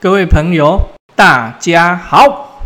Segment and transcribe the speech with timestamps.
[0.00, 2.62] 各位朋友，大家好！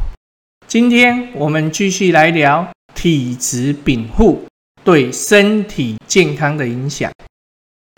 [0.66, 4.44] 今天我们继续来聊体质禀赋
[4.84, 7.10] 对身体健康的影响。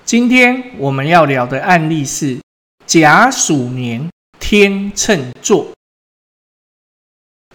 [0.05, 2.39] 今天我们要聊的案例是
[2.87, 4.09] 甲鼠年
[4.39, 5.65] 天秤座。《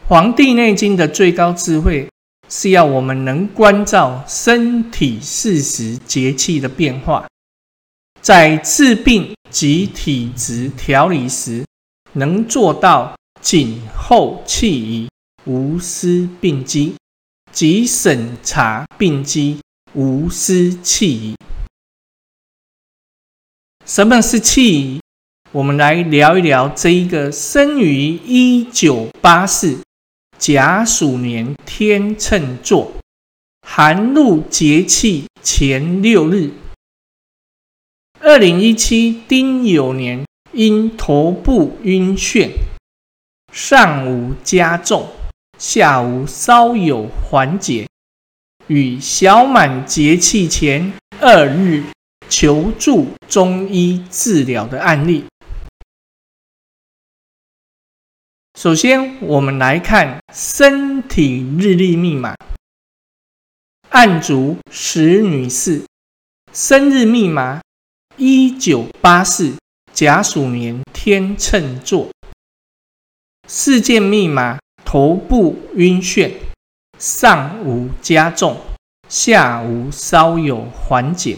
[0.06, 2.10] 黄帝内经》的最高智慧
[2.50, 7.26] 是要我们能关照身体四时节气的变化。
[8.22, 11.64] 在治病及体质调理时，
[12.14, 15.10] 能做到谨后气宜，
[15.46, 16.96] 无私病机；
[17.52, 19.60] 即审查病机，
[19.94, 21.36] 无私弃疑。
[23.86, 25.00] 什么是弃疑？
[25.52, 29.80] 我们来聊一聊这一个生于一九八四
[30.38, 32.92] 甲鼠年天秤座
[33.62, 36.52] 寒露节气前六日。
[38.20, 40.26] 二零一七丁酉年，
[40.60, 42.52] 因头部晕眩，
[43.54, 45.08] 上午加重，
[45.58, 47.88] 下午稍有缓解，
[48.68, 51.86] 与小满节气前二日
[52.28, 55.24] 求助中医治疗的案例。
[58.56, 62.36] 首先，我们来看身体日历密码，
[63.92, 65.86] 案主石女士，
[66.52, 67.62] 生日密码。
[68.18, 69.56] 一九八四
[69.94, 72.10] 甲鼠年天秤座，
[73.48, 76.32] 事件密码：头部晕眩，
[76.98, 78.56] 上午加重，
[79.10, 81.38] 下午稍有缓解。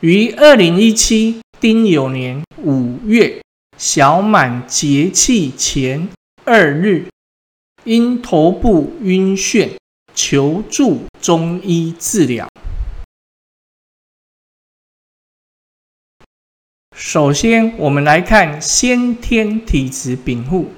[0.00, 3.40] 于二零一七丁酉年五月
[3.78, 6.08] 小满节气前
[6.44, 7.08] 二日，
[7.84, 9.70] 因头部晕眩
[10.14, 12.46] 求助中医治疗。
[16.98, 20.70] 首先，我们来看先天体质禀赋。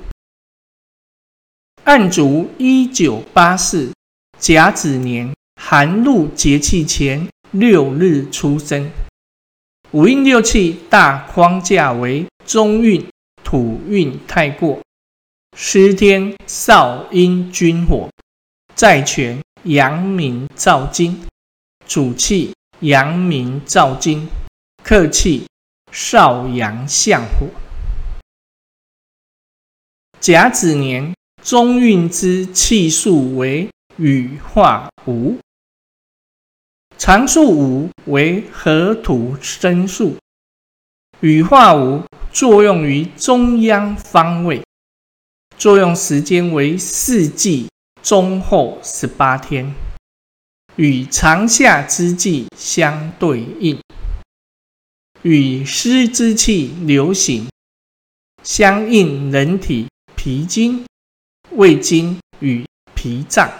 [1.84, 3.92] 案主一九八四
[4.36, 8.90] 甲子年寒露节气前六日出生，
[9.92, 13.06] 五运六气大框架为中运
[13.44, 14.80] 土运太过，
[15.56, 18.10] 失天少阴君火，
[18.74, 21.16] 在权阳明燥金，
[21.86, 24.28] 主气阳明燥金，
[24.82, 25.44] 客气。
[25.90, 27.48] 少阳相火，
[30.20, 35.38] 甲子年中运之气数为羽化五，
[36.98, 40.16] 常数五为河土生数，
[41.20, 44.62] 羽化五作用于中央方位，
[45.56, 47.68] 作用时间为四季
[48.02, 49.74] 中后十八天，
[50.76, 53.80] 与长夏之际相对应。
[55.28, 57.50] 与湿之气流行
[58.42, 60.86] 相应，人体脾经、
[61.50, 63.52] 胃经与脾脏。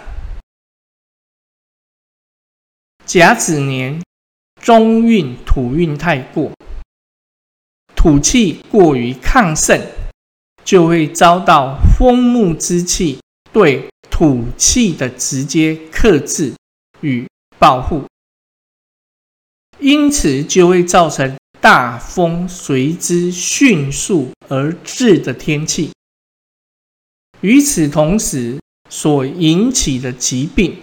[3.05, 4.01] 甲子年
[4.59, 6.51] 中运土运太过，
[7.95, 9.79] 土气过于亢盛，
[10.65, 13.19] 就会遭到风木之气
[13.53, 16.51] 对土气的直接克制
[17.01, 17.27] 与
[17.59, 18.07] 保护，
[19.77, 21.37] 因此就会造成。
[21.61, 25.91] 大风随之迅速而至的天气，
[27.41, 28.57] 与此同时
[28.89, 30.81] 所引起的疾病，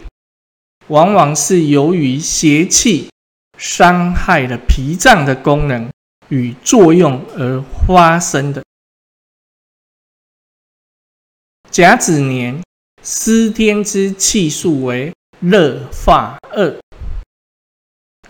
[0.88, 3.10] 往往是由于邪气
[3.56, 5.90] 伤害了脾脏的功能
[6.28, 8.62] 与作用而发生的。
[11.70, 12.62] 甲子年
[13.02, 16.78] 司天之气数为热化二，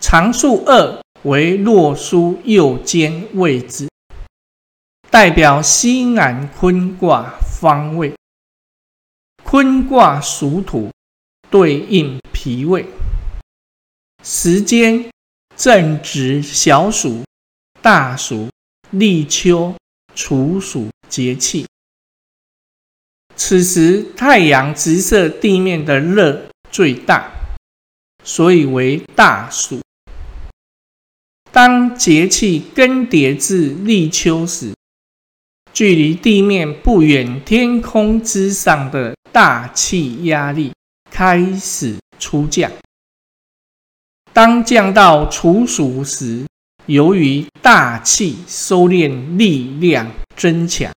[0.00, 1.05] 常数二。
[1.26, 3.88] 为洛书右肩位置，
[5.10, 8.14] 代表西南坤卦方位。
[9.42, 10.92] 坤卦属土，
[11.50, 12.86] 对应脾胃。
[14.22, 15.10] 时间
[15.56, 17.24] 正值小暑、
[17.82, 18.48] 大暑、
[18.90, 19.74] 立秋、
[20.14, 21.66] 处暑节气，
[23.34, 27.28] 此时太阳直射地面的热最大，
[28.22, 29.80] 所以为大暑。
[31.56, 34.74] 当节气更迭至立秋时，
[35.72, 40.70] 距离地面不远天空之上的大气压力
[41.10, 42.70] 开始出降。
[44.34, 46.44] 当降到处暑时，
[46.84, 50.92] 由于大气收敛力量增强，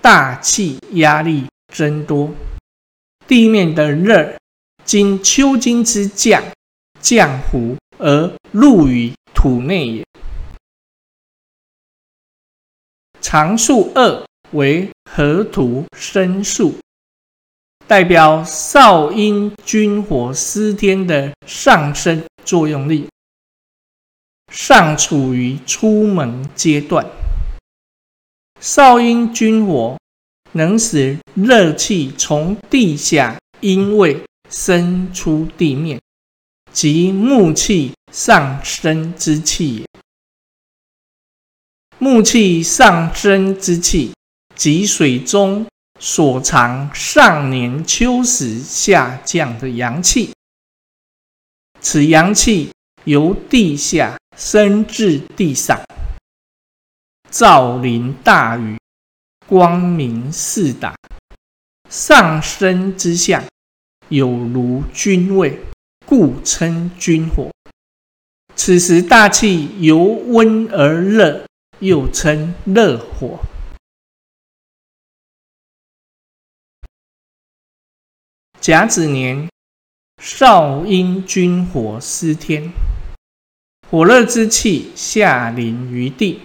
[0.00, 2.32] 大气压力增多，
[3.26, 4.32] 地面的热
[4.84, 6.40] 经秋金之降
[7.00, 9.12] 降伏而入于
[9.42, 10.06] 土内也，
[13.22, 16.74] 常数二为河图生数，
[17.86, 23.08] 代表少阴君火司天的上升作用力，
[24.52, 27.06] 尚处于出门阶段。
[28.60, 29.96] 少阴君火
[30.52, 35.98] 能使热气从地下阴位生出地面，
[36.72, 39.84] 即木气上升之气。
[41.98, 44.14] 木气上升之气，
[44.54, 45.66] 即水中
[45.98, 50.32] 所藏上年秋时下降的阳气。
[51.80, 52.70] 此阳气
[53.04, 55.80] 由地下升至地上。
[57.30, 58.76] 照临大宇，
[59.46, 60.96] 光明四达，
[61.88, 63.44] 上升之象，
[64.08, 65.60] 有如君位，
[66.10, 67.52] 故称君火。
[68.56, 71.46] 此时大气由温而热，
[71.78, 73.38] 又称热火。
[78.60, 79.48] 甲子年，
[80.20, 82.72] 少阴君火司天，
[83.88, 86.40] 火热之气下临于地。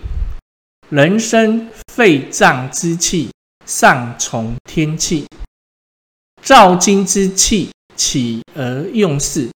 [0.89, 3.31] 人生肺脏之气
[3.65, 5.25] 上从天气，
[6.43, 9.49] 燥金之气起而用事，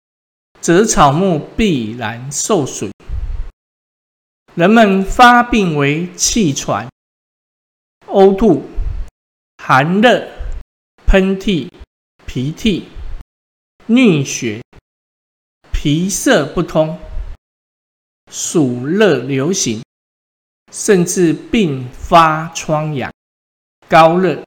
[0.61, 2.91] 则草木必然受损。
[4.55, 6.87] 人们发病为气喘、
[8.07, 8.63] 呕吐、
[9.57, 10.27] 寒热、
[11.05, 11.69] 喷嚏、
[12.25, 12.87] 鼻涕、
[13.87, 14.61] 衄血、
[15.71, 16.97] 皮色不通、
[18.31, 19.81] 暑热流行。
[20.71, 23.11] 甚至并发疮疡、
[23.87, 24.43] 高热、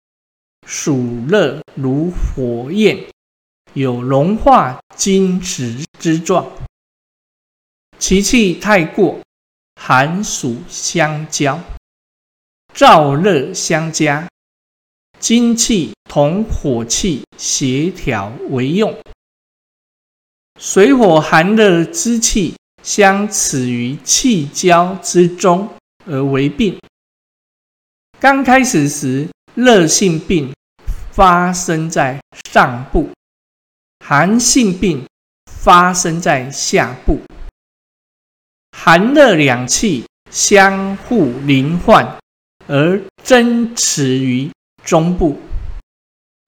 [0.66, 3.04] 暑热如火焰，
[3.74, 6.50] 有融化金石之状。
[7.98, 9.20] 其气太过，
[9.76, 11.60] 寒暑相交，
[12.74, 14.28] 燥热相加，
[15.18, 18.96] 金气同火气协调为用。
[20.58, 25.68] 水火寒热之气相持于气交之中。
[26.04, 26.76] 而为病。
[28.18, 30.52] 刚开始时，热性病
[31.12, 32.20] 发生在
[32.50, 33.08] 上部，
[34.04, 35.06] 寒性病
[35.46, 37.20] 发生在下部。
[38.76, 42.18] 寒热两气相互临患，
[42.66, 44.50] 而争持于
[44.82, 45.40] 中部。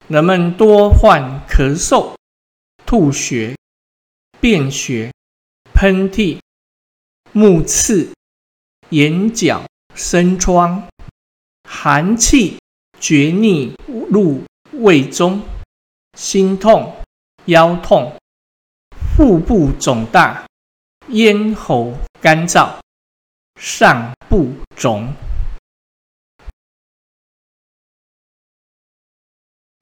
[0.09, 2.17] 人们多患咳嗽、
[2.85, 3.57] 吐血、
[4.41, 5.13] 便血、
[5.73, 6.41] 喷嚏、
[7.31, 8.11] 目刺。
[8.91, 9.65] 眼角
[9.95, 10.89] 生疮，
[11.69, 12.59] 寒气
[12.99, 13.75] 厥逆
[14.11, 14.43] 入
[14.73, 15.41] 胃中，
[16.19, 16.95] 心痛、
[17.47, 18.17] 腰痛，
[19.17, 20.47] 腹部肿大，
[21.09, 22.79] 咽喉干燥，
[23.61, 25.15] 上部肿。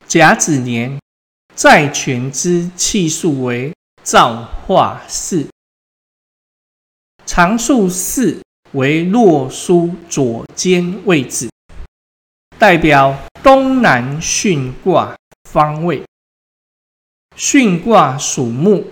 [0.06, 1.00] 甲子年，
[1.54, 3.72] 在权之气数为
[4.02, 5.48] 造化四，
[7.26, 8.40] 常数四。
[8.72, 11.50] 为洛书左肩位置，
[12.58, 15.14] 代表东南巽卦
[15.44, 16.02] 方位。
[17.36, 18.90] 巽卦属木，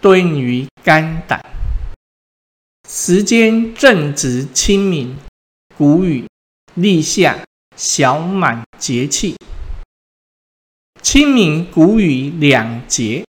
[0.00, 1.44] 蹲于肝胆。
[2.88, 5.18] 时间正值清明、
[5.76, 6.26] 谷雨、
[6.74, 7.44] 立夏、
[7.76, 9.34] 小满节气。
[11.02, 13.24] 清明、谷雨两节，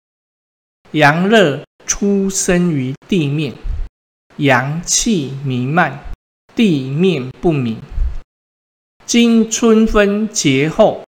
[0.92, 3.52] 阳热出生于地面。
[4.36, 6.12] 阳气弥漫，
[6.54, 7.80] 地面不明。
[9.04, 11.04] 今春分节后，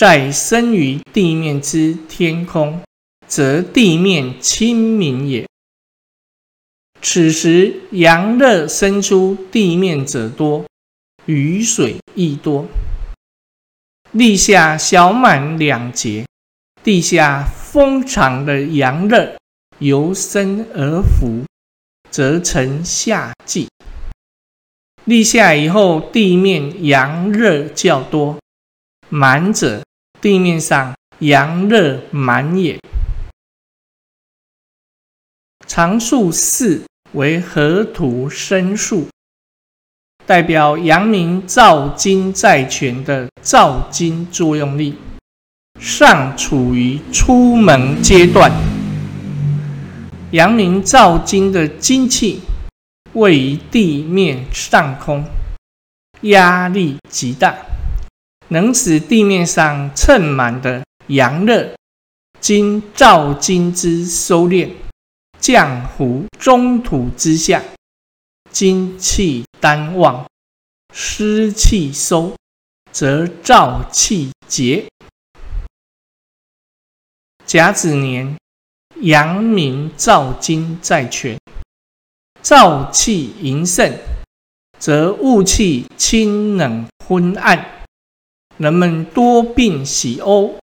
[0.00, 2.80] 在生于地面之天空，
[3.26, 5.46] 则地面清明也。
[7.02, 10.64] 此时阳热生出地面者多，
[11.26, 12.66] 雨水亦多。
[14.12, 16.24] 立夏、小满两节，
[16.82, 19.36] 地下封藏的阳热
[19.80, 21.44] 由生而浮。
[22.10, 23.68] 则成夏季。
[25.04, 28.38] 立夏以后，地面阳热较多，
[29.10, 29.82] 满者
[30.20, 32.78] 地面上阳热满也。
[35.66, 39.08] 常数四为河图生数，
[40.26, 44.98] 代表阳明燥金在权的燥金作用力
[45.78, 48.52] 尚处于出门阶段。
[50.32, 52.42] 阳明照金的金气
[53.14, 55.24] 位于地面上空，
[56.22, 57.56] 压力极大，
[58.52, 61.72] 能使地面上蹭满的阳热
[62.40, 64.72] 经照金之收敛，
[65.38, 67.62] 降伏中土之下，
[68.50, 70.26] 金气单旺，
[70.92, 72.34] 湿气收，
[72.90, 74.84] 则燥气结。
[77.46, 78.36] 甲子年，
[79.02, 81.38] 阳明燥金在全，
[82.42, 83.96] 燥气盈盛，
[84.78, 87.79] 则雾气清冷昏暗，
[88.60, 90.58] 人们多病喜呕，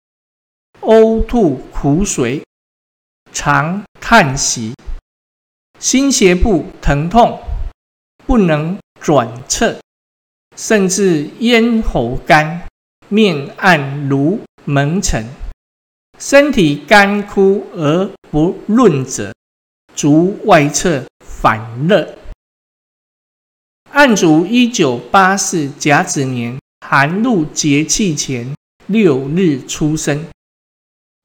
[0.81, 2.43] 呕吐苦水，
[3.31, 4.73] 常叹息，
[5.79, 7.39] 心胁部疼痛，
[8.25, 9.79] 不能转侧，
[10.57, 12.67] 甚至咽喉干，
[13.07, 15.25] 面暗如蒙尘。
[16.19, 19.33] 身体干枯而不润者，
[19.95, 22.17] 足外侧反热。
[23.91, 30.27] 按主一九八四甲子年寒露节气前六日出生，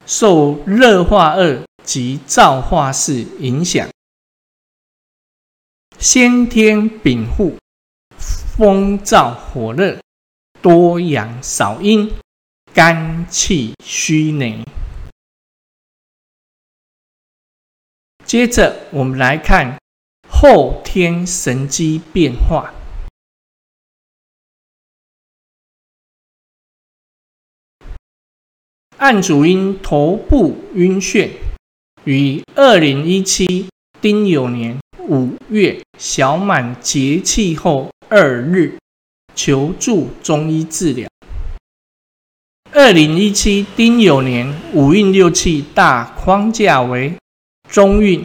[0.07, 3.87] 受热化二及燥化四影响，
[5.99, 7.59] 先天禀赋，
[8.17, 9.99] 风燥火热，
[10.63, 12.11] 多阳少阴，
[12.73, 14.65] 肝气虚馁。
[18.25, 19.79] 接着，我们来看
[20.27, 22.73] 后天神机变化。
[29.01, 31.27] 按主因头部晕眩，
[32.03, 33.65] 于二零一七
[33.99, 38.77] 丁酉年五月小满节气后二日
[39.33, 41.09] 求助中医治疗。
[42.71, 47.11] 二零一七丁酉年五运六气大框架为。
[47.67, 48.23] 中运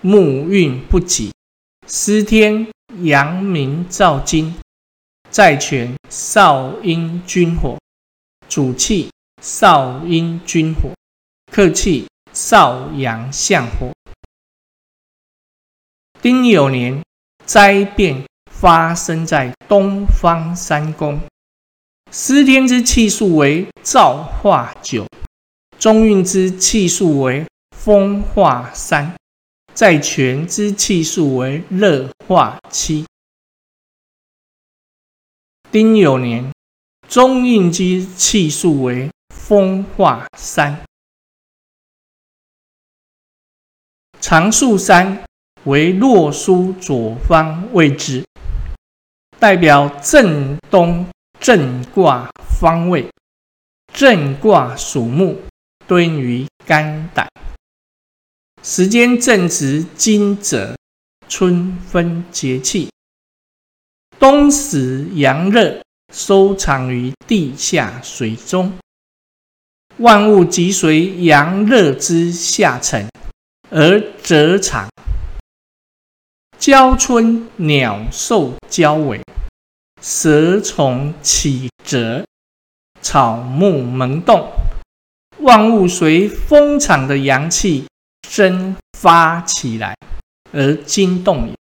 [0.00, 1.32] 木运不济，
[1.86, 2.66] 司天
[3.02, 4.54] 阳明燥金，
[5.28, 7.76] 在权少阴君火，
[8.48, 9.10] 主气
[9.46, 10.94] 少阴君火，
[11.52, 13.92] 客气少阳相火。
[16.22, 17.04] 丁酉年
[17.44, 21.20] 灾变发生在东方三宫，
[22.10, 25.06] 司天之气数为燥化九，
[25.78, 27.44] 中运之气数为。
[27.76, 29.14] 风化三，
[29.74, 33.04] 在全之气数为热化七。
[35.70, 36.50] 丁酉年，
[37.06, 40.82] 中运之气数为风化三。
[44.20, 45.22] 长树山
[45.64, 48.24] 为洛书左方位置，
[49.38, 51.06] 代表正东
[51.38, 53.06] 正卦方位。
[53.92, 55.42] 正卦属木，
[55.86, 57.28] 蹲于肝胆。
[58.62, 60.74] 时间正值惊蛰，
[61.28, 62.90] 春分节气，
[64.18, 68.72] 冬时阳热，收藏于地下水中，
[69.98, 73.08] 万物即随阳热之下沉
[73.70, 74.88] 而蛰藏。
[76.58, 79.22] 交春，鸟兽交尾，
[80.02, 82.24] 蛇虫起蛰，
[83.00, 84.50] 草木萌动，
[85.38, 87.84] 万物随风场的阳气。
[88.28, 89.94] 生发起来
[90.50, 91.54] 而惊动也。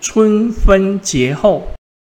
[0.00, 1.68] 春分节后，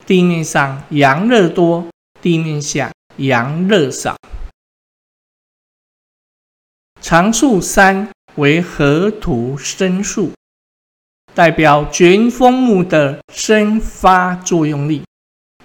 [0.06, 1.88] 地面上阳热多，
[2.22, 4.16] 地面下阳热少。
[7.02, 10.32] 长树三为河图生数，
[11.34, 15.04] 代表卷风木的生发作用力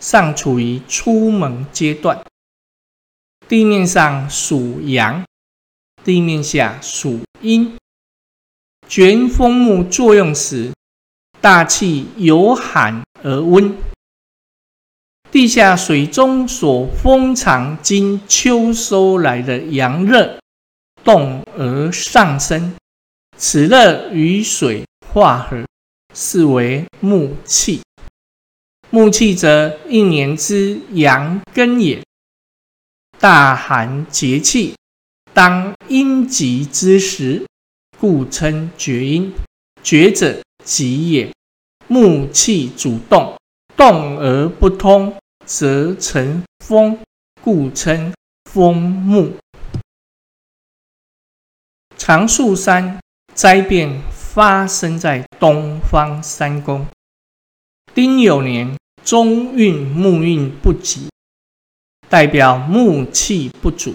[0.00, 2.24] 尚处于初萌阶段。
[3.46, 5.22] 地面上属阳。
[6.02, 7.76] 地面下属阴，
[8.88, 10.72] 卷风木作用时，
[11.40, 13.76] 大气由寒而温。
[15.30, 20.38] 地下水中所封藏经秋收来的阳热，
[21.06, 22.74] 动而上升，
[23.38, 25.64] 此热与水化合，
[26.12, 27.80] 是为木气。
[28.90, 32.02] 木气则一年之阳根也。
[33.20, 34.74] 大寒节气。
[35.32, 37.46] 当阴极之时，
[38.00, 39.32] 故称厥阴。
[39.84, 41.30] 厥者极也。
[41.86, 43.38] 木气主动，
[43.76, 46.98] 动而不通，则成风，
[47.40, 48.12] 故称
[48.50, 49.36] 风木。
[51.98, 53.00] 长树山
[53.34, 56.86] 灾变发生在东方三宫。
[57.94, 61.08] 丁酉年，中运木运不及，
[62.08, 63.94] 代表木气不足。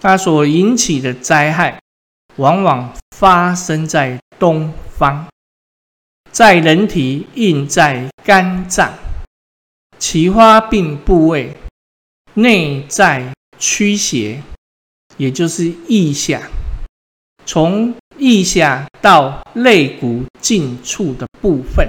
[0.00, 1.78] 它所引起的灾害，
[2.36, 5.26] 往往发生在东方，
[6.32, 8.94] 在人体印在肝脏、
[9.98, 11.54] 其发病部位、
[12.34, 14.42] 内在驱邪，
[15.16, 16.40] 也就是意象，
[17.48, 21.88] 从腋下到肋骨近处的部分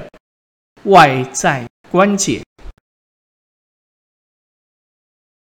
[0.85, 2.41] 外在关节。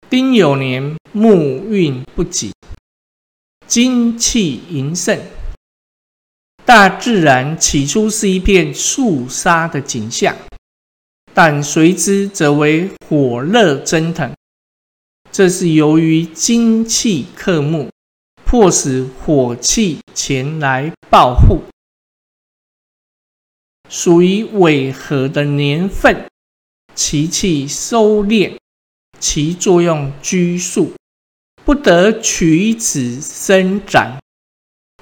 [0.08, 1.34] 丁酉年木
[1.66, 2.50] 运不济
[3.66, 5.20] 金气盈盛
[6.64, 10.34] 大自然起初是一片肃杀的景象
[11.34, 14.34] 但随之则为火热蒸腾
[15.30, 17.90] 这是由于金气克木
[18.46, 21.64] 迫使火气前来报复。
[23.90, 26.28] 属于尾合的年份，
[26.94, 28.56] 其气收敛，
[29.18, 30.92] 其作用拘束，
[31.64, 34.20] 不得取此伸展。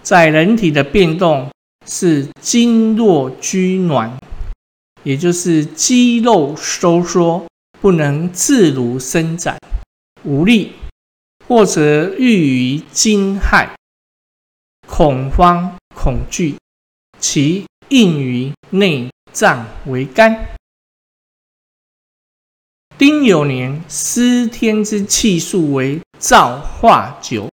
[0.02, 1.50] 在人体的变动
[1.86, 4.10] 是经络拘挛，
[5.02, 7.46] 也就是肌肉收缩，
[7.78, 9.58] 不能自如伸展，
[10.24, 10.72] 无力，
[11.54, 13.76] 或者郁于惊骇、
[14.88, 16.56] 恐慌、恐惧，
[17.20, 20.56] 其应于内脏为肝。
[22.98, 27.48] 丁酉年司天之气数为造化九。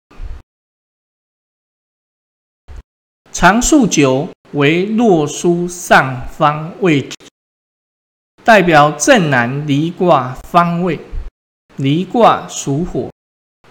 [3.33, 7.17] 长数九为洛书上方位置，
[8.45, 10.97] 代表正南离卦方位。
[11.75, 13.09] 离卦属火，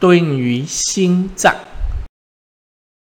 [0.01, 1.55] 对应于心脏。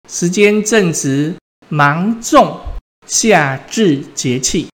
[0.10, 1.36] 时间正值
[1.70, 2.60] 芒种
[3.08, 4.68] 夏至节气，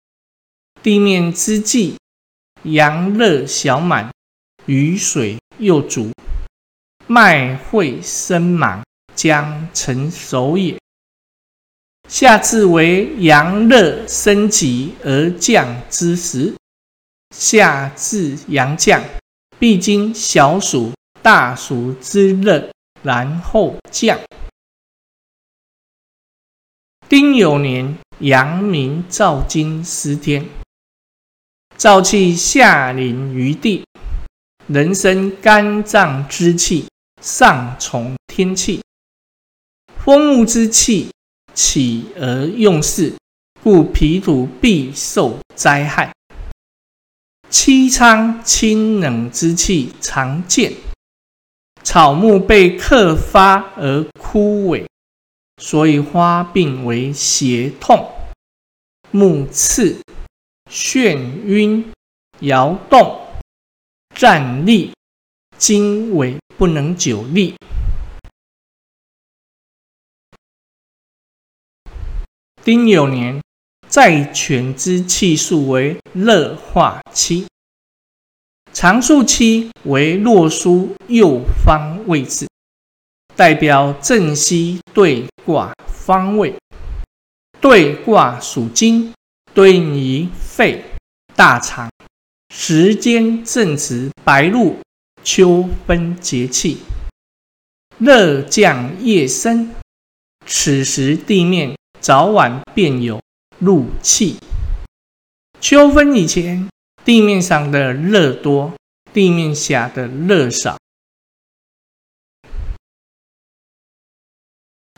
[0.81, 1.95] 地面之际，
[2.63, 4.11] 阳热小满，
[4.65, 6.11] 雨水又足，
[7.07, 10.77] 麦会生芒，将成熟也。
[12.07, 16.55] 夏至为阳热升级而降之时，
[17.35, 19.03] 夏至阳降，
[19.59, 20.93] 必经小暑、
[21.25, 22.69] 大暑之热，
[23.01, 24.19] 然后降。
[27.09, 30.47] 丁酉年，阳明照金十天，
[31.79, 33.83] 燥气下临于地，
[34.67, 36.87] 人生肝脏之气
[37.19, 38.83] 上从天气，
[39.97, 41.09] 风木之气。
[41.55, 43.15] 起而用事，
[43.63, 46.13] 故皮土必受灾害。
[47.49, 50.73] 七仓清冷之气常见，
[51.85, 54.87] 草木被克发而枯萎，
[55.61, 58.11] 所以花病为胁痛、
[59.11, 60.01] 目刺、
[60.67, 61.93] 眩晕、
[62.39, 63.21] 摇动、
[64.15, 64.93] 站立、
[65.59, 67.55] 经纬不能久立。
[72.63, 73.39] 丁酉年，
[73.87, 77.45] 在犬之气数为乐化期，
[78.75, 82.45] 长数七为洛书右方位置，
[83.33, 86.53] 代表正西对卦方位。
[87.61, 89.13] 对卦属金，
[89.53, 90.83] 对应于肺、
[91.37, 91.89] 大肠。
[92.53, 94.77] 时间正值白露、
[95.23, 96.79] 秋分节气，
[97.97, 99.73] 热降夜深，
[100.45, 101.73] 此时地面。
[102.01, 103.21] 早晚便有
[103.59, 104.35] 露气。
[105.61, 106.67] 秋分以前，
[107.05, 108.73] 地面上的热多，
[109.13, 110.75] 地面下的热少。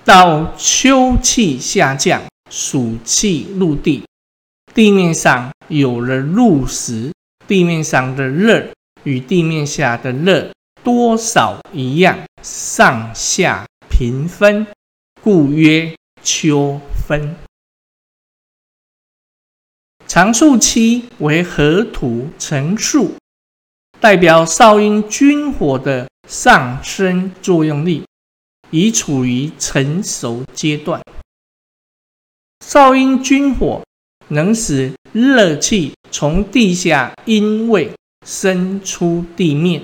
[0.05, 4.05] 到秋气下降，暑气入地，
[4.73, 7.11] 地面上有了露时，
[7.45, 8.69] 地面上的热
[9.03, 10.49] 与地面下的热
[10.81, 14.65] 多少一样，上下平分，
[15.21, 15.93] 故曰
[16.23, 16.79] 秋。
[17.07, 17.37] 分
[20.17, 23.13] 长数期为河土成数，
[23.99, 28.03] 代表少阴君火的上升作用力
[28.71, 30.99] 已处于成熟阶段。
[32.65, 33.83] 少阴君火
[34.29, 37.91] 能使热气从地下阴位
[38.25, 39.83] 生出地面，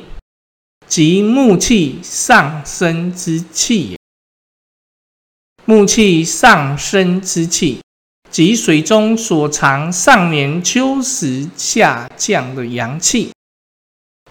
[0.87, 3.99] 即木气上升之气。
[5.65, 7.81] 木气上升之气，
[8.33, 13.29] 即水中所藏上年秋时下降的阳气。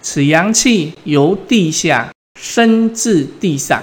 [0.01, 3.81] 此阳气由地下升至地上，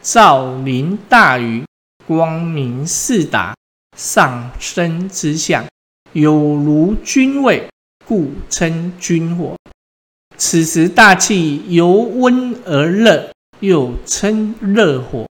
[0.00, 1.64] 照临大宇，
[2.06, 3.52] 光明四达，
[3.98, 5.66] 上升之象，
[6.12, 7.68] 有如君位，
[8.06, 9.56] 故称君火。
[10.36, 15.26] 此时大气由温而热，又称热火。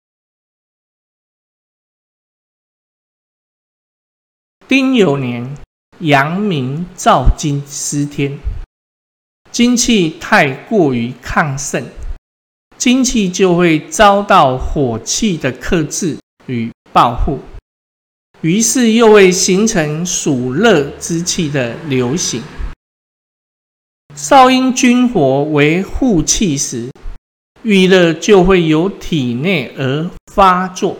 [4.69, 5.55] 丁酉年，
[5.99, 8.37] 阳明照金司天，
[9.49, 11.85] 精气太过于亢盛，
[12.77, 17.39] 精气就会遭到火气的克制与报复，
[18.41, 22.43] 于是又会形成暑热之气的流行。
[24.15, 26.91] 少阴君火为护气时，
[27.61, 30.97] 郁热就会由体内而发作，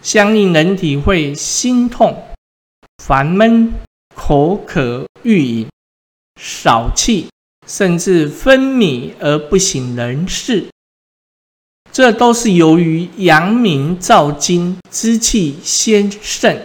[0.00, 2.22] 相应人体会心痛、
[3.06, 3.70] 烦闷、
[4.16, 5.68] 口渴欲饮、
[6.40, 7.28] 少气，
[7.66, 10.68] 甚至昏迷而不省人事。
[11.92, 16.58] 这都是由于阳明燥金之气先盛，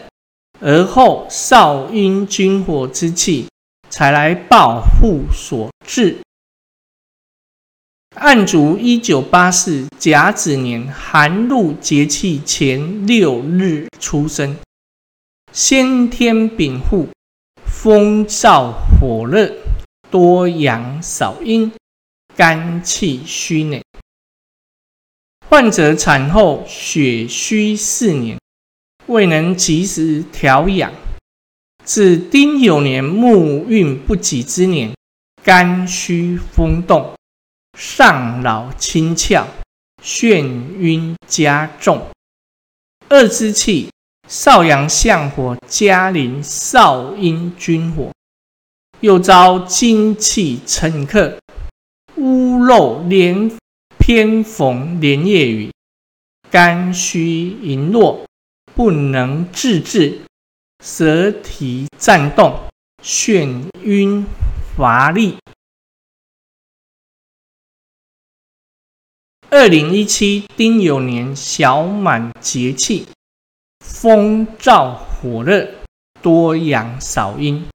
[0.61, 3.49] 而后少阴君火之气
[3.89, 6.19] 才来报复所致。
[8.15, 14.55] 按主一九八四甲子年寒露节气前六日出生，
[15.51, 17.09] 先天禀赋，
[17.65, 19.51] 风燥火热，
[20.11, 21.71] 多阳少阴，
[22.35, 23.83] 肝气虚内。
[25.49, 28.37] 患者产后血虚四年，
[29.07, 30.93] 未能及时调养，
[31.83, 34.93] 至丁酉年木运不济之年，
[35.43, 37.15] 肝虚风动，
[37.75, 39.43] 上脑清窍，
[40.03, 40.43] 眩
[40.77, 42.07] 晕加重。
[43.09, 43.89] 二之气，
[44.29, 48.13] 少阳相火加临少阴君火，
[49.01, 51.37] 又遭金气乘克，
[52.15, 53.51] 屋漏连。
[54.01, 55.71] 偏逢连夜雨，
[56.49, 58.25] 肝虚羸弱，
[58.73, 60.21] 不能自制，
[60.83, 62.59] 舌体颤动，
[63.03, 64.25] 眩晕
[64.75, 65.37] 乏力。
[69.51, 73.05] 二零一七丁酉年小满节气，
[74.01, 75.69] 风燥火热，
[76.21, 77.65] 多阳少阴，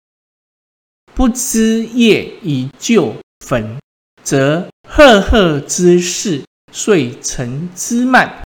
[1.15, 3.79] 不知夜以就焚，
[4.23, 4.67] 则。
[4.89, 8.43] 赫赫之势，遂成之慢，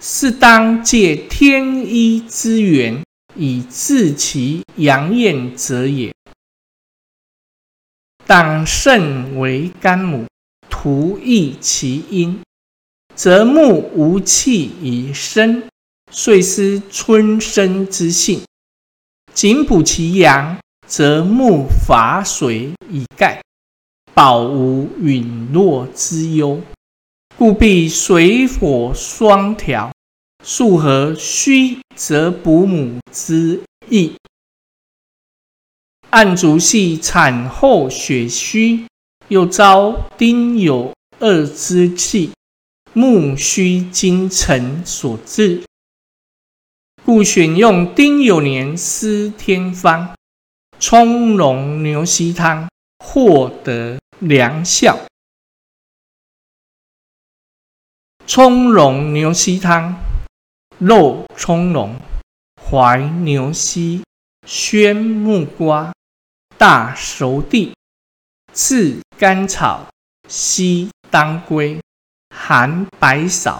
[0.00, 6.14] 是当借天一之源，以治其阳焰者也。
[8.26, 10.24] 当肾为肝母，
[10.70, 12.40] 图益其阴，
[13.14, 15.64] 则木无气以生，
[16.14, 18.40] 遂失春生之性；
[19.32, 23.42] 仅补其阳，则木乏水以盖。
[24.12, 26.60] 保无陨落之忧，
[27.38, 29.90] 故必水火双调，
[30.44, 34.12] 素合虚则补母之意。
[36.10, 38.86] 按足系产后血虚，
[39.28, 42.32] 又遭丁酉二之气，
[42.92, 45.62] 木虚金沉所致，
[47.04, 50.14] 故选用丁酉年司天方，
[50.78, 53.98] 葱茸牛膝汤，获得。
[54.20, 54.96] 良效：
[58.24, 59.98] 葱茸牛膝汤，
[60.78, 61.96] 肉葱茏，
[62.54, 64.04] 怀牛膝，
[64.46, 65.92] 宣木瓜，
[66.56, 67.74] 大熟地，
[68.52, 69.88] 炙甘草，
[70.28, 71.80] 西当归，
[72.30, 73.58] 含白芍，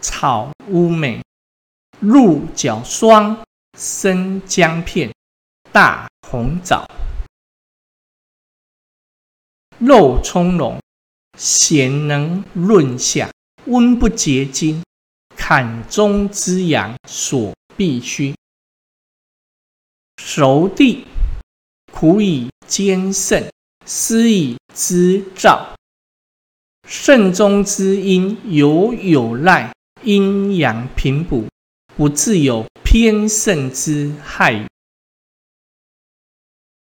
[0.00, 1.22] 草乌梅，
[2.00, 3.44] 鹿角霜，
[3.78, 5.12] 生姜片，
[5.70, 6.88] 大红枣。
[9.78, 10.80] 肉苁蓉，
[11.36, 13.30] 咸能润下，
[13.66, 14.82] 温不结晶，
[15.36, 18.34] 坎中之阳所必须。
[20.16, 21.06] 熟地，
[21.92, 23.52] 苦以兼肾，
[23.84, 25.74] 湿以滋燥。
[26.88, 29.70] 肾中之阴有有赖，
[30.02, 31.46] 阴阳平补，
[32.00, 34.66] 不自有偏肾之害。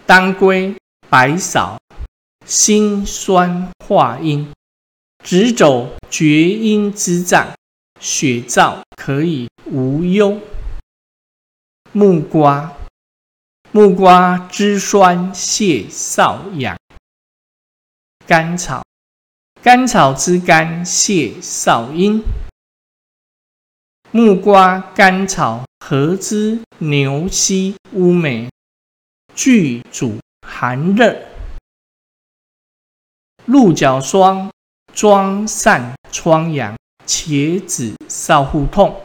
[0.06, 0.76] 当归、
[1.10, 1.78] 白芍。
[2.46, 4.52] 辛酸化阴，
[5.24, 7.56] 直走厥阴之脏，
[8.02, 10.42] 血燥可以无忧。
[11.94, 12.76] 木瓜，
[13.72, 16.78] 木瓜之酸泻少阳。
[18.26, 18.84] 甘草，
[19.64, 22.22] 甘草之甘泻少阴。
[24.12, 28.50] 木瓜、甘草荷枝牛膝乌梅，
[29.36, 30.18] 具主
[30.48, 31.28] 寒热。
[33.46, 34.50] 鹿角霜，
[34.94, 39.04] 装散疮疡，茄子少腹痛。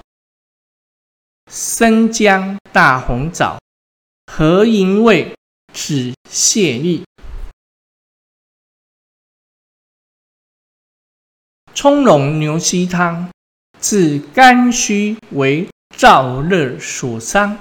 [1.51, 3.59] 生姜、大红枣，
[4.27, 5.37] 合营卫，
[5.75, 7.03] 止泻痢。
[11.75, 13.31] 葱茸牛膝汤，
[13.83, 15.69] 治肝虚为
[15.99, 17.59] 燥热所伤，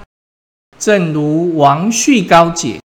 [0.77, 2.79] 正如王旭高解，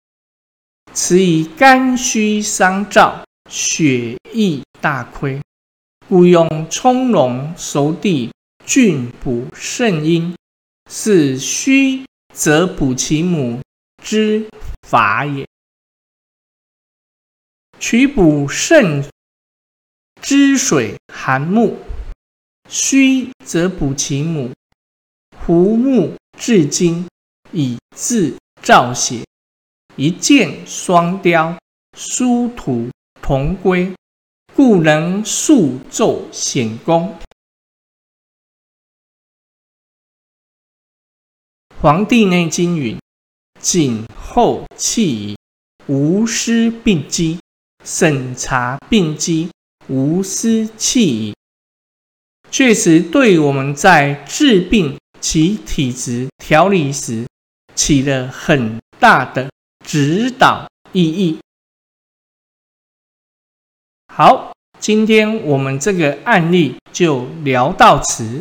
[0.93, 3.23] 此以肝虚伤燥。
[3.51, 5.39] 血亦大亏，
[6.09, 8.33] 故用葱茏熟地
[8.65, 10.35] 菌补肾阴，
[10.91, 13.61] 是虚则补其母
[14.03, 14.49] 之
[14.89, 15.47] 法也。
[17.79, 19.05] 取补肾
[20.23, 21.77] 之水寒木，
[22.69, 24.53] 虚则补其母。
[25.37, 27.07] 胡木至今，
[27.53, 29.23] 以自造血。
[29.97, 31.57] 一箭双雕，
[31.97, 32.89] 殊途
[33.21, 33.95] 同归，
[34.57, 37.17] 故能速奏显功。
[41.81, 42.99] 《黄帝内经》云
[43.61, 45.37] ：“谨后气矣，
[45.87, 47.39] 无失病机；
[47.85, 49.51] 审查病机，
[49.89, 51.35] 无失气矣。”
[52.57, 57.27] 确实，对我们在治病及体质调理时，
[57.75, 59.51] 起了很大的
[59.85, 61.41] 指导意义。
[64.07, 68.41] 好，今天我们这个案例就聊到此。